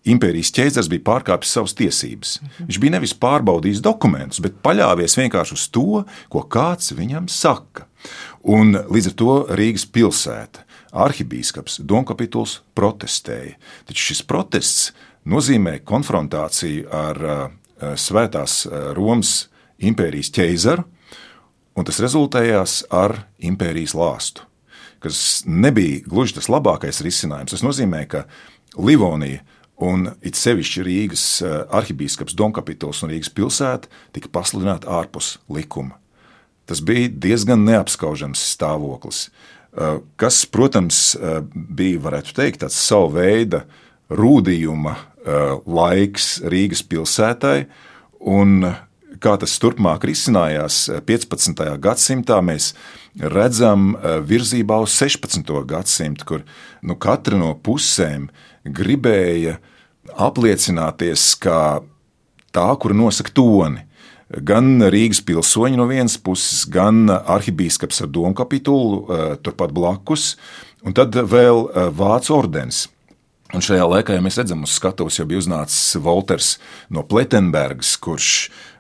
impērijas 0.10 0.52
ķēzars 0.56 0.90
bija 0.92 1.06
pārkāpis 1.08 1.52
savas 1.56 1.76
tiesības. 1.78 2.38
Viņš 2.60 2.80
bija 2.82 2.96
nevis 2.98 3.16
pārbaudījis 3.20 3.84
dokumentus, 3.86 4.42
bet 4.44 4.60
paļāvies 4.66 5.18
vienkārši 5.20 5.58
uz 5.58 5.68
to, 5.74 6.04
ko 6.32 6.44
kāds 6.52 6.94
viņam 6.98 7.30
saka. 7.32 7.88
Un 8.48 8.78
līdz 8.90 9.12
ar 9.12 9.16
to 9.20 9.38
Rīgas 9.60 9.86
pilsēta, 9.92 10.66
arhibīskaps, 10.96 11.82
domkapituls 11.86 12.60
protestēja. 12.78 13.58
Taču 13.90 14.12
šis 14.12 14.24
protests 14.28 14.92
nozīmē 15.30 15.80
konfrontāciju 15.88 16.88
ar 16.96 17.24
uh, 17.24 17.40
Svētās 17.80 18.66
Romas 18.98 19.48
impērijas 19.80 20.34
ķēzaru, 20.36 20.84
un 21.80 21.88
tas 21.88 22.02
rezultējās 22.04 22.82
ar 22.92 23.22
impērijas 23.40 23.96
lāstu 23.96 24.50
kas 25.00 25.44
nebija 25.48 26.04
gluži 26.08 26.36
tas 26.38 26.50
labākais 26.52 27.02
risinājums. 27.06 27.56
Tas 27.56 27.64
nozīmē, 27.66 28.04
ka 28.12 28.26
Livonija 28.78 29.42
un 29.80 30.10
it 30.26 30.38
sevišķi 30.40 30.84
Rīgas 30.86 31.26
eh, 31.44 31.56
arhibīskaps 31.80 32.36
Donkapitols 32.38 33.04
un 33.04 33.14
Rīgas 33.14 33.32
pilsēta 33.36 33.92
tika 34.16 34.32
pasludināti 34.32 34.90
ārpus 34.92 35.38
likuma. 35.52 35.98
Tas 36.70 36.84
bija 36.86 37.10
diezgan 37.10 37.64
neapskaužams 37.66 38.42
stāvoklis, 38.54 39.28
eh, 39.30 40.02
kas, 40.20 40.44
protams, 40.46 41.16
eh, 41.16 41.40
bija, 41.54 42.04
varētu 42.10 42.36
teikt, 42.42 42.64
tāds 42.66 42.80
savu 42.80 43.16
veidu 43.20 43.64
rūdījuma 44.10 44.98
laiks 45.70 46.40
Rīgas 46.50 46.80
pilsētai, 46.88 47.68
un 48.26 48.64
kā 49.22 49.34
tas 49.38 49.52
turpmāk 49.62 50.08
risinājās 50.08 50.78
15. 51.06 51.76
gadsimtā, 51.78 52.40
mēs 52.42 52.72
redzam 53.20 53.92
virzībā 54.02 54.80
uz 54.82 54.96
16. 54.96 55.52
gadsimtu, 55.70 56.26
kur 56.26 56.46
nu, 56.82 56.96
katra 56.96 57.38
no 57.38 57.52
pusēm 57.54 58.30
gribēja 58.66 59.60
apliecināties 60.18 61.34
kā 61.42 61.82
tā, 62.56 62.68
kur 62.82 62.96
nosaka 62.98 63.34
toni. 63.36 63.86
Gan 64.30 64.78
Rīgas 64.94 65.24
pilsoņi 65.26 65.80
no 65.80 65.88
vienas 65.90 66.20
puses, 66.22 66.68
gan 66.70 67.08
arhibīskaps 67.10 68.04
ar 68.06 68.12
domu 68.14 68.36
kapitulu 68.38 69.00
eh, 69.02 69.32
turpat 69.42 69.74
blakus, 69.74 70.36
un 70.86 70.94
tad 70.94 71.18
vēl 71.18 71.66
eh, 71.66 71.90
Vācu 71.90 72.36
ordenis. 72.38 72.86
Un 73.50 73.64
šajā 73.66 73.86
laikā, 73.90 74.14
ja 74.14 74.22
mēs 74.22 74.36
redzam, 74.38 74.62
uz 74.62 74.76
skatuves 74.78 75.16
jau 75.18 75.24
bija 75.26 75.40
uznācis 75.42 75.96
Walters 76.06 76.52
no 76.94 77.02
Pletenbergas, 77.10 77.96
kurš, 77.98 78.28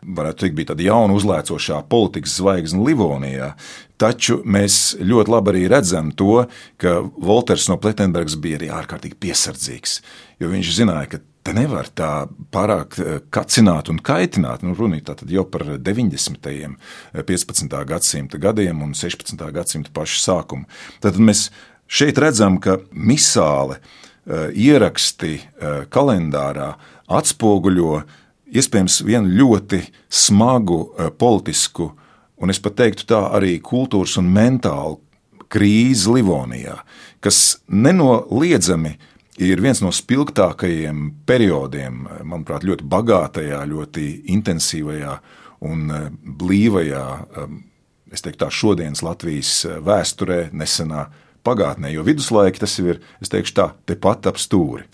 varētu 0.06 0.44
teikt, 0.44 0.58
bija 0.60 0.70
tāda 0.72 0.84
jauna, 0.86 1.16
uzlēcošā 1.18 1.80
politikas 1.90 2.36
zvaigzne 2.38 2.84
Livonijā. 2.86 3.56
Taču 4.00 4.38
mēs 4.46 4.94
ļoti 5.02 5.34
labi 5.34 5.52
arī 5.56 5.64
redzam 5.74 6.12
to, 6.14 6.44
ka 6.78 7.00
Walters 7.18 7.66
no 7.72 7.80
Pletenbergas 7.82 8.38
bija 8.38 8.60
arī 8.60 8.70
ārkārtīgi 8.78 9.18
piesardzīgs, 9.26 9.96
jo 10.38 10.52
viņš 10.52 10.74
zināja, 10.78 11.10
ka 11.16 11.22
te 11.50 11.56
nevar 11.58 11.90
tā 11.90 12.12
pārāk 12.54 13.00
eh, 13.02 13.18
kacināt 13.34 13.90
un 13.90 13.98
kaitināt. 14.06 14.62
Nu, 14.62 14.76
runa 14.78 15.00
ir 15.00 15.34
jau 15.34 15.48
par 15.50 15.66
90. 15.82 16.78
15. 17.18 17.80
gadsimta 17.90 18.38
gadiem 18.38 18.86
un 18.86 18.94
16. 18.94 19.34
gadsimta 19.56 19.90
pašu 19.98 20.22
sākumu. 20.28 20.70
Tad 21.02 21.18
mēs 21.18 21.48
šeit 21.90 22.22
redzam, 22.22 22.62
ka 22.62 22.78
misāle 22.94 23.80
ir 23.82 23.98
ieraksti 24.30 25.34
eh, 25.36 25.84
kalendārā 25.90 26.74
atspoguļo 27.10 28.02
iespējams 28.50 29.02
vienu 29.08 29.32
ļoti 29.42 29.82
smagu 30.10 30.80
eh, 30.86 31.10
politisku, 31.10 31.90
un 32.40 32.54
es 32.54 32.62
pat 32.62 32.78
teiktu 32.80 33.08
tā 33.10 33.24
arī 33.36 33.58
kultūras 33.64 34.18
un 34.22 34.30
mentālu 34.34 35.00
krīzi 35.50 36.14
Livonijā, 36.14 36.78
kas 37.26 37.60
nenoliedzami 37.68 38.94
ir 39.42 39.64
viens 39.64 39.82
no 39.82 39.90
spilgtākajiem 39.96 41.08
periodiem, 41.26 42.04
manuprāt, 42.22 42.68
ļoti 42.68 42.86
bagātajā, 42.86 43.64
ļoti 43.72 44.06
intensīvajā 44.36 45.16
un 45.66 45.90
blīvajā, 46.40 47.06
es 48.14 48.24
teiktu 48.24 48.44
tā, 48.44 48.52
šodienas 48.54 49.02
Latvijas 49.04 49.56
vēsturē, 49.84 50.52
nesenā 50.54 51.08
pagātnē, 51.46 51.91
jo 51.93 52.05
viduslaiki 52.08 52.62
tas 52.62 52.77
ir, 52.84 53.01
es 53.24 53.31
teikšu 53.31 53.55
tā, 53.58 53.67
tepat 53.89 54.29
ap 54.31 54.41
stūri. 54.41 54.86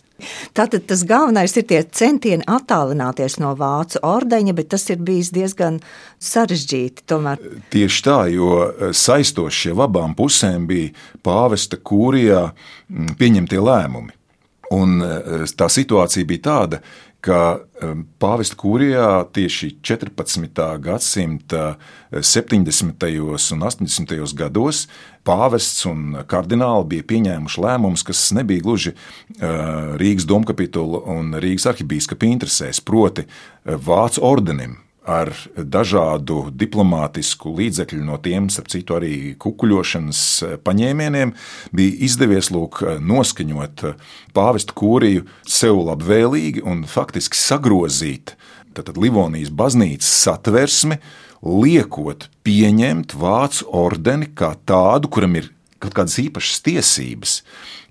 Tātad 0.55 0.85
tas 0.87 1.01
galvenais 1.03 1.51
ir 1.59 1.65
tie 1.67 1.81
centieni 1.83 2.45
attālināties 2.47 3.35
no 3.41 3.51
vācu 3.59 3.99
ordeņa, 4.05 4.53
bet 4.55 4.69
tas 4.71 4.87
ir 4.93 5.01
bijis 5.03 5.33
diezgan 5.35 5.81
sarežģīti. 6.23 7.03
Tomēr. 7.11 7.41
Tieši 7.73 8.03
tā, 8.05 8.19
jo 8.31 8.61
saistošie 8.95 9.75
abām 9.75 10.15
pusēm 10.15 10.69
bija 10.69 10.93
pāvesta 11.25 11.75
kūrijā 11.77 12.45
pieņemtie 13.19 13.59
lēmumi. 13.59 14.15
Un 14.75 14.95
e, 15.03 15.43
tā 15.53 15.67
situācija 15.69 16.25
bija 16.25 16.45
tāda, 16.47 16.79
ka 17.25 17.39
pāvesta 18.21 18.57
kurijā 18.59 19.09
tieši 19.33 19.71
14. 19.85 20.61
gadsimta 20.85 21.75
70. 22.13 23.07
un 23.55 23.65
80. 23.65 24.15
gados 24.37 24.85
pāvests 25.25 25.87
un 25.89 26.19
kardināli 26.29 26.89
bija 26.93 27.07
pieņēmuši 27.09 27.65
lēmumus, 27.65 28.05
kas 28.05 28.27
nebija 28.37 28.63
gluži 28.65 28.93
Rīgas 29.41 30.29
domkapitula 30.29 31.01
un 31.15 31.33
Rīgas 31.41 31.65
arhibīskapa 31.73 32.29
interesēs, 32.29 32.83
proti 32.85 33.25
Vācu 33.65 34.21
ordenim 34.25 34.84
ar 35.05 35.31
dažādu 35.55 36.49
diplomātisku 36.49 37.53
līdzekļu, 37.55 38.01
no 38.07 38.17
tiem, 38.21 38.49
starp 38.49 38.71
citu, 38.73 38.97
arī 38.97 39.13
kukuļošanas 39.41 40.21
paņēmieniem, 40.65 41.35
bija 41.75 41.99
izdevies 42.07 42.49
lūk, 42.53 42.81
noskaņot 43.05 43.85
pāvestu 44.35 44.77
kūriju 44.81 45.27
sev 45.45 45.83
labvēlīgi 45.85 46.65
un 46.65 46.83
faktiski 46.89 47.37
sagrozīt 47.39 48.35
tātad, 48.75 48.99
Livonijas 48.99 49.51
baznīcas 49.55 50.09
satversmi, 50.25 50.99
liekot 51.45 52.29
pieņemt 52.45 53.15
vācu 53.19 53.67
ordeni 53.75 54.31
kā 54.35 54.53
tādu, 54.67 55.11
kuram 55.11 55.37
ir 55.39 55.51
kaut 55.85 55.99
kādas 56.01 56.19
īpašas 56.25 56.61
tiesības 56.65 57.39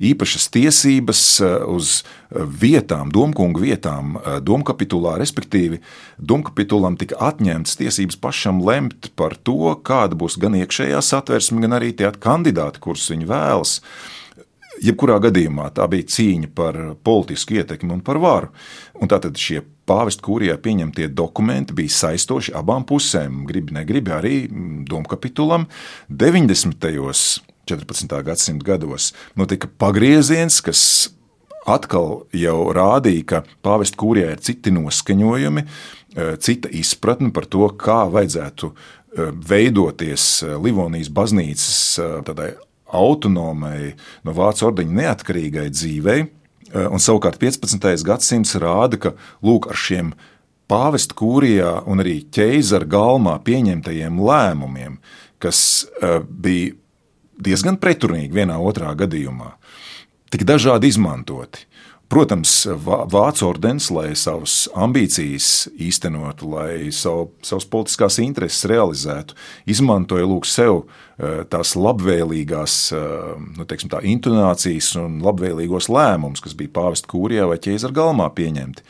īpašas 0.03 0.49
tiesības 0.55 1.23
eh, 1.41 1.55
uz 1.71 2.01
eh, 2.03 2.43
vietām, 2.63 3.13
domkungu 3.15 3.63
vietām, 3.65 4.17
eh, 4.19 4.41
domkapitulā, 4.45 5.17
respektīvi, 5.21 5.81
domkapitulam 6.19 6.99
tika 7.01 7.19
atņemtas 7.31 7.79
tiesības 7.81 8.19
pašam 8.21 8.63
lemt 8.65 9.13
par 9.19 9.37
to, 9.37 9.75
kāda 9.87 10.19
būs 10.19 10.39
gan 10.41 10.59
iekšējā 10.59 11.01
satversme, 11.03 11.63
gan 11.65 11.79
arī 11.79 11.95
tie 11.97 12.11
kandidāti, 12.11 12.83
kurus 12.83 13.11
viņi 13.13 13.31
vēlas. 13.31 13.81
Jebkurā 14.83 15.21
gadījumā 15.23 15.69
tā 15.71 15.87
bija 15.87 16.09
cīņa 16.11 16.49
par 16.51 16.77
politisku 17.07 17.61
ietekmi 17.61 17.95
un 17.95 18.01
par 18.03 18.19
varu. 18.19 18.51
Un 18.99 19.07
tātad 19.09 19.39
šie 19.39 19.61
pāvesta 19.87 20.25
kūrijā 20.27 20.57
pieņemtie 20.59 21.07
dokumenti 21.15 21.77
bija 21.79 21.95
saistoši 21.95 22.57
abām 22.59 22.83
pusēm. 22.89 23.45
Gribi, 23.47 23.77
negribi 23.79 24.11
arī 24.17 24.37
mm, 24.49 24.83
domkapitulam 24.91 25.69
90. 26.11 27.54
14. 27.67 28.23
gadsimta 28.25 28.65
gados 28.73 29.13
notika 29.39 29.69
pagrieziens, 29.81 30.61
kas 30.65 31.15
atkal 31.65 32.25
jau 32.35 32.59
rādīja, 32.77 33.25
ka 33.25 33.43
pāvesta 33.65 33.99
kūrijā 34.01 34.35
ir 34.35 34.43
citi 34.45 34.73
noskaņojumi, 34.75 35.65
eh, 35.65 36.37
cita 36.37 36.69
izpratne 36.69 37.33
par 37.33 37.47
to, 37.47 37.69
kā 37.69 38.05
vajadzētu 38.11 38.71
eh, 38.71 39.33
veidoties 39.33 40.43
eh, 40.43 40.55
Livonijas 40.61 41.09
baznīcas 41.09 42.01
tādai 42.27 42.55
autonomai, 42.95 43.95
no 44.25 44.33
vācu 44.37 44.69
ordeņa 44.69 45.01
neatkarīgai 45.01 45.71
dzīvei. 45.73 46.29
Un 46.75 46.99
savukārt 46.99 47.39
15. 47.39 48.03
gadsimts 48.03 48.57
rāda, 48.59 48.99
ka 48.99 49.13
lūk, 49.47 49.69
ar 49.71 49.79
šiem 49.79 50.09
pāvesta 50.71 51.15
kūrijā 51.15 51.85
un 51.87 52.03
arī 52.03 52.17
ķeizara 52.35 52.87
galmā 52.91 53.37
pieņemtajiem 53.47 54.19
lēmumiem, 54.19 54.97
kas 55.43 55.87
bija 56.27 56.75
diezgan 57.39 57.79
pretrunīgi 57.81 58.35
vienā 58.35 58.59
otrā 58.63 58.95
gadījumā. 58.99 59.55
Tik 60.35 60.47
dažādi 60.49 60.91
izmantoti. 60.91 61.67
Protams, 62.11 62.67
Vācu 62.85 63.47
ordenis, 63.49 63.89
lai 63.91 64.13
savas 64.19 64.67
ambīcijas 64.77 65.71
īstenotu, 65.81 66.51
lai 66.53 66.93
savu, 66.93 67.31
savas 67.43 67.65
politiskās 67.71 68.21
intereses 68.23 68.69
realizētu, 68.71 69.35
izmantoja 69.67 70.29
lūk 70.29 70.47
sev 70.47 70.83
eh, 70.83 71.04
tās 71.47 71.77
labvēlīgās 71.79 72.77
eh, 72.97 73.35
nu, 73.59 73.67
teiksim, 73.71 73.93
tā, 73.93 74.01
intonācijas 74.03 74.95
un 74.99 75.21
labvēlīgos 75.23 75.87
lēmumus, 75.93 76.43
kas 76.43 76.57
bija 76.59 76.73
pāvesta 76.75 77.11
kūrijā 77.13 77.47
vai 77.51 77.61
ķēzara 77.63 77.95
galmā 77.95 78.27
pieņemti 78.35 78.83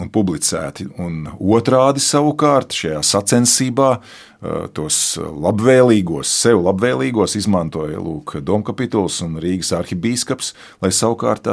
un 0.00 0.10
publicēti. 0.12 0.90
Un 1.00 1.30
otrādi 1.36 2.00
savukārt 2.00 2.72
šajā 2.76 3.00
sacensībā 3.04 3.88
uh, 3.96 4.62
tos 4.72 5.00
labvēlīgos, 5.20 6.32
sev 6.44 6.62
labvēlīgos 6.64 7.36
izmantoja 7.40 8.00
Lūk, 8.00 8.38
Domkapituls 8.40 9.20
un 9.24 9.36
Rīgas 9.42 9.74
arhibīskaps, 9.76 10.54
lai 10.84 10.92
savukārt 10.96 11.48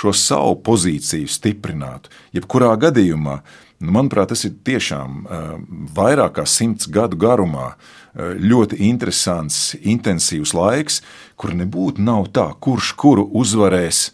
šo 0.00 0.14
savu 0.16 0.56
pozīciju 0.64 1.28
stiprinātu. 1.28 2.12
Jebkurā 2.36 2.72
gadījumā, 2.86 3.42
nu, 3.82 3.92
manuprāt, 3.94 4.30
tas 4.32 4.44
ir 4.46 4.54
tiešām 4.66 5.22
uh, 5.24 5.54
vairāk 5.96 6.38
kā 6.38 6.46
simts 6.48 6.88
gadu 6.90 7.18
garumā 7.20 7.72
uh, 7.74 8.34
ļoti 8.38 8.80
interesants, 8.88 9.74
intensīvs 9.80 10.54
laiks, 10.56 11.00
kur 11.40 11.54
nebūtu 11.56 12.04
nav 12.04 12.28
tā, 12.34 12.50
kurš 12.60 12.92
kuru 13.00 13.26
uzvarēs 13.34 14.10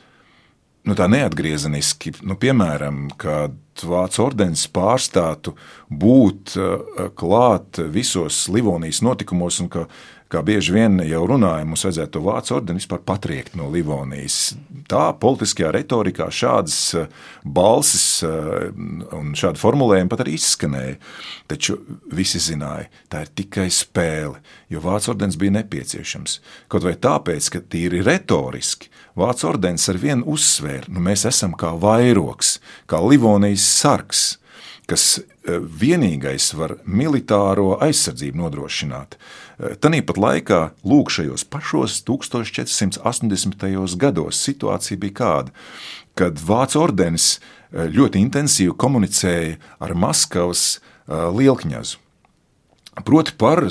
nu, 0.88 0.96
tā 0.96 1.08
neatgriezeniski, 1.12 2.16
nu, 2.24 2.38
piemēram, 2.40 3.08
kad 3.20 3.58
Vācu 3.80 4.20
ordenis 4.26 4.66
pārstātu 4.68 5.54
būt 5.88 6.56
uh, 6.58 7.06
klāt 7.16 7.80
visos 7.92 8.42
Livonijas 8.52 9.00
notikumos, 9.04 9.60
un 9.62 9.70
ka, 9.72 9.86
kā 10.30 10.42
bieži 10.46 10.74
vien 10.74 11.00
jau 11.04 11.22
runājam, 11.28 11.72
mums 11.72 11.84
vajadzētu 11.86 12.14
to 12.16 12.22
Vācu 12.24 12.54
ordeni 12.56 12.80
vispār 12.80 13.02
patriekt 13.06 13.56
no 13.58 13.68
Livonijas. 13.72 14.54
Tā 14.90 15.10
politiskajā 15.20 15.72
retorikā 15.74 16.28
šādas 16.34 16.78
uh, 16.98 17.10
balsis 17.44 18.06
uh, 18.26 18.70
un 19.16 19.34
šādi 19.38 19.60
formulējumi 19.60 20.12
pat 20.12 20.24
arī 20.24 20.36
izskanēja. 20.38 20.96
Taču 21.50 21.80
visi 22.14 22.42
zināja, 22.42 22.88
tā 23.10 23.24
ir 23.26 23.34
tikai 23.42 23.68
spēle, 23.74 24.40
jo 24.70 24.82
Vācu 24.84 25.14
ordenis 25.14 25.38
bija 25.40 25.58
nepieciešams. 25.60 26.38
Kaut 26.70 26.86
vai 26.86 26.96
tāpēc, 27.00 27.50
ka 27.54 27.64
tīri 27.66 28.04
retoriski 28.06 28.90
Vācu 29.18 29.48
ordenis 29.50 29.88
ar 29.90 29.98
vienu 30.00 30.28
uzsvēra, 30.30 30.88
nu 30.94 31.02
mēs 31.02 31.26
esam 31.28 31.56
kā 31.58 31.72
vairoks, 31.78 32.58
kā 32.88 33.00
Livonijas 33.02 33.66
sargs, 33.66 34.22
kas 34.90 35.18
e, 35.18 35.58
vienīgais 35.58 36.52
var 36.58 36.76
militāro 36.86 37.74
aizsardzību 37.82 38.40
nodrošināt. 38.40 39.18
E, 39.60 39.74
Tanīpat 39.76 40.20
laikā, 40.20 40.60
lūk, 40.88 41.12
šajos 41.12 41.44
pašos 41.52 42.00
1480. 42.08 43.96
gados 44.00 44.40
situācija 44.40 45.00
bija 45.00 45.18
kāda, 45.20 45.56
kad 46.18 46.40
Vācu 46.40 46.80
ordenis 46.80 47.34
e, 47.36 47.88
ļoti 47.92 48.22
intensīvi 48.24 48.76
komunicēja 48.80 49.58
ar 49.80 49.94
Maskavas 49.94 50.78
lielkņazu. 51.10 51.98
Proti 53.02 53.32
par 53.38 53.64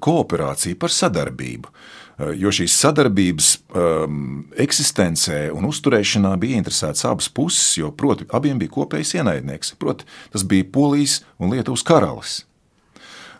kooperāciju, 0.00 0.78
par 0.80 0.92
sadarbību. 0.94 1.72
Eh, 2.16 2.32
jo 2.40 2.48
šīs 2.54 2.72
sadarbības 2.80 3.48
um, 3.76 4.46
eksistencē 4.56 5.50
un 5.52 5.66
uzturēšanā 5.68 6.30
bija 6.40 6.56
interesētas 6.56 7.04
abas 7.04 7.28
puses, 7.28 7.74
jo 7.76 7.90
proti, 7.92 8.24
abiem 8.32 8.56
bija 8.62 8.72
kopējs 8.72 9.18
ienaidnieks. 9.18 9.74
Proti, 9.80 10.08
tas 10.32 10.46
bija 10.48 10.64
Polijas 10.72 11.18
un 11.36 11.52
Lietuvas 11.52 11.84
karalis. 11.84 12.38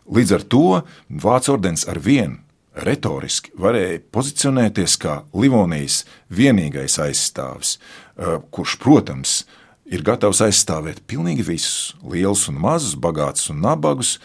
Līdz 0.07 0.35
ar 0.37 0.42
to 0.47 0.66
Vācu 1.11 1.57
ordenis 1.57 1.87
ar 1.90 1.99
vienu 2.03 2.38
retoriski 2.77 3.55
varēja 3.57 4.03
pozicionēties 4.12 4.97
kā 5.01 5.21
Livonijas 5.35 6.05
vienīgais 6.29 6.99
aizstāvis, 7.03 7.79
eh, 8.19 8.38
kurš, 8.51 8.77
protams, 8.79 9.45
ir 9.87 10.03
gatavs 10.03 10.42
aizstāvēt 10.45 11.05
pilnīgi 11.07 11.45
visus, 11.47 11.95
lielus 12.03 12.49
un 12.51 12.59
mazus, 12.61 12.97
bagātus 12.99 13.51
un 13.53 13.62
nabagus, 13.62 14.19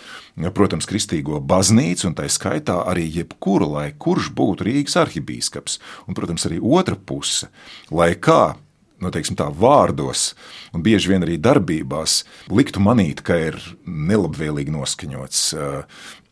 protams, 0.58 0.88
kristīgo 0.90 1.40
baznīcu, 1.40 2.08
un 2.10 2.18
tā 2.18 2.26
skaitā 2.26 2.80
arī 2.90 3.06
jebkuru, 3.22 3.70
lai 3.78 3.92
kurš 3.94 4.32
būtu 4.34 4.66
Rīgas 4.68 4.98
arhibīskaps, 5.04 5.80
un, 6.08 6.18
protams, 6.18 6.48
arī 6.50 6.60
otra 6.62 6.96
puse, 6.96 7.50
lai 7.92 8.16
kā. 8.16 8.58
Nu, 9.02 9.10
teiksim, 9.10 9.34
tā 9.34 9.48
vārdos, 9.50 10.36
un 10.78 10.84
bieži 10.86 11.10
vien 11.10 11.26
arī 11.26 11.40
darbībās, 11.42 12.20
liktu 12.54 12.84
manīt, 12.86 13.24
ka 13.26 13.40
ir 13.50 13.58
nelabvēlīgi 13.86 14.74
noskaņots, 14.76 15.42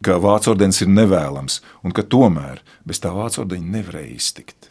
ka 0.06 0.20
vācu 0.22 0.54
ordenis 0.54 0.84
ir 0.86 0.92
nevēlams, 0.94 1.60
un 1.82 1.96
ka 1.98 2.06
tomēr 2.06 2.62
bez 2.86 3.02
tā 3.02 3.10
vācu 3.16 3.42
ordeņa 3.44 3.74
nevarēja 3.74 4.14
iztikt. 4.14 4.70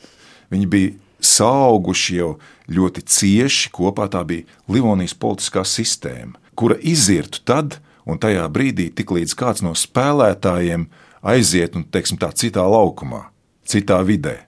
Viņi 0.55 0.71
bija 0.71 0.95
sauguši 1.19 2.21
jau 2.21 2.31
ļoti 2.71 3.05
cieši 3.11 3.73
kopā. 3.75 4.09
Tā 4.13 4.23
bija 4.27 4.47
Livonijas 4.71 5.17
politiskā 5.19 5.65
sistēma, 5.67 6.39
kura 6.55 6.79
izirtu 6.79 7.43
tad 7.45 7.81
un 8.09 8.21
tajā 8.21 8.47
brīdī, 8.53 8.89
tiklīdz 8.95 9.35
kāds 9.39 9.65
no 9.65 9.75
spēlētājiem 9.77 10.89
aiziet 11.27 11.77
un, 11.77 11.85
teiksim, 11.85 12.21
tā 12.21 12.31
citā 12.33 12.65
laukumā, 12.65 13.27
citā 13.69 14.01
vidē. 14.07 14.48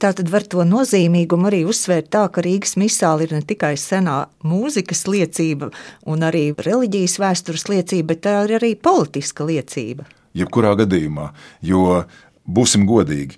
Tā 0.00 0.10
tad 0.16 0.30
var 0.32 0.46
to 0.50 0.64
nozīmīgumu 0.66 1.50
arī 1.50 1.62
uzsvērt 1.68 2.10
tā, 2.14 2.24
ka 2.32 2.42
Rīgas 2.44 2.74
misāli 2.80 3.28
ir 3.28 3.36
ne 3.36 3.42
tikai 3.46 3.74
senā 3.78 4.24
mūzikas 4.46 5.04
liecība 5.10 5.70
un 6.08 6.24
arī 6.26 6.50
reliģijas 6.56 7.18
vēstures 7.22 7.68
liecība, 7.70 8.14
bet 8.14 8.24
tā 8.26 8.36
ir 8.48 8.56
arī 8.58 8.74
politiska 8.74 9.46
liecība. 9.46 10.08
Jebkurā 10.34 10.72
gadījumā, 10.80 11.28
jo 11.62 12.02
būsim 12.48 12.88
godīgi, 12.88 13.36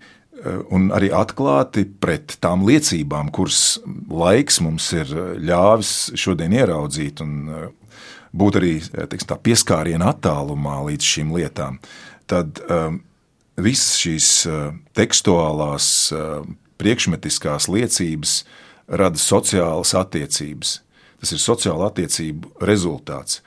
un 0.74 0.90
arī 0.94 1.10
atklāti 1.14 1.84
pret 1.86 2.36
tām 2.42 2.64
liecībām, 2.68 3.30
kuras 3.34 3.78
laiks 4.10 4.60
mums 4.64 4.90
ir 4.96 5.10
ļāvis 5.40 5.94
šodien 6.20 6.54
ieraudzīt 6.58 7.22
un 7.24 7.34
eh, 7.48 7.66
būt 8.34 8.60
arī 8.60 8.74
teiksim, 8.82 9.28
tā, 9.30 9.38
pieskāriena 9.40 10.12
attālumā 10.12 10.80
līdz 10.88 11.10
šīm 11.14 11.34
lietām, 11.36 11.78
tad 12.30 12.60
um, 12.66 13.00
visas 13.56 13.98
šīs 14.00 14.28
tekstuālās, 14.96 15.86
priekšmetiskās 16.80 17.68
liecības 17.70 18.42
rada 18.88 19.20
sociālas 19.20 19.94
attiecības. 19.96 20.80
tas 21.20 21.32
ir 21.32 21.38
sociāla 21.38 21.88
attiecību 21.88 22.50
rezultāts. 22.60 23.40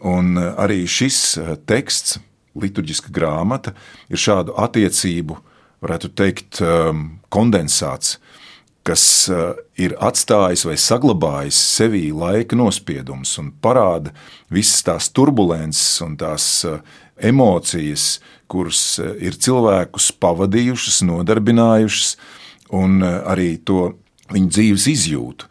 Un 0.00 0.38
arī 0.38 0.86
šis 0.86 1.38
teksts, 1.66 2.18
liturģiska 2.54 3.10
grāmata, 3.12 3.74
ir 4.08 4.16
šādu 4.16 4.54
attiecību, 4.56 5.36
varētu 5.82 6.08
teikt, 6.14 6.62
kondensāts 7.28 8.18
kas 8.88 9.28
ir 9.76 9.94
atstājis 10.00 10.64
vai 10.64 10.76
saglabājis 10.80 11.58
sevī 11.76 12.06
laika 12.14 12.56
nospiedumus 12.56 13.34
un 13.42 13.50
parāda 13.64 14.14
visas 14.52 14.80
tās 14.86 15.10
turbulences 15.12 16.00
un 16.06 16.16
tās 16.20 16.64
emocijas, 17.20 18.18
kuras 18.50 18.82
eh, 19.02 19.14
ir 19.28 19.38
cilvēkus 19.38 20.10
pavadījušas, 20.22 21.02
nodarbinājušas, 21.08 22.12
un 22.76 23.00
arī 23.02 23.56
to 23.64 23.94
viņu 24.28 24.50
dzīves 24.52 24.84
izjūtu, 24.92 25.46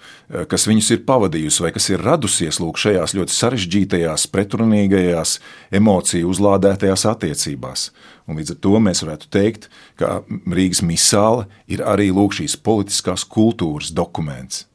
kas 0.52 0.68
viņus 0.70 0.92
ir 0.94 1.00
pavadījusi 1.08 1.64
vai 1.64 1.72
kas 1.74 1.88
ir 1.90 2.04
radusies 2.06 2.60
lūk, 2.62 2.78
šajās 2.78 3.16
ļoti 3.18 3.34
sarežģītajās, 3.34 4.28
pretrunīgajās, 4.30 5.40
emociju 5.80 6.30
uzlādētajās 6.30 7.08
attiecībās. 7.10 7.88
Un 8.30 8.38
līdz 8.38 8.54
ar 8.54 8.62
to 8.68 8.78
mēs 8.86 9.02
varētu 9.02 9.32
teikt, 9.34 9.70
ka 9.98 10.20
Rīgas 10.30 10.84
misāle 10.86 11.48
ir 11.66 11.82
arī 11.82 12.12
lūk, 12.14 12.38
šīs 12.38 12.60
politiskās 12.62 13.26
kultūras 13.26 13.90
dokuments. 13.98 14.68